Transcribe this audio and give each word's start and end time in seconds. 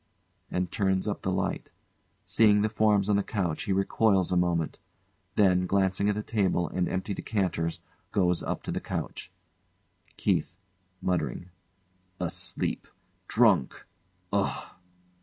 and 0.49 0.71
turns 0.71 1.07
up 1.07 1.21
the 1.21 1.29
light. 1.29 1.69
Seeing 2.25 2.63
the 2.63 2.69
forms 2.69 3.07
on 3.07 3.17
the 3.17 3.21
couch, 3.23 3.65
he 3.65 3.71
recoils 3.71 4.31
a 4.31 4.35
moment. 4.35 4.79
Then, 5.35 5.67
glancing 5.67 6.09
at 6.09 6.15
the 6.15 6.23
table 6.23 6.67
and 6.69 6.89
empty 6.89 7.13
decanters, 7.13 7.81
goes 8.11 8.41
up 8.41 8.63
to 8.63 8.71
the 8.71 8.81
couch. 8.81 9.31
KEITH. 10.17 10.55
[Muttering] 11.03 11.51
Asleep! 12.19 12.87
Drunk! 13.27 13.85
Ugh! 14.33 14.71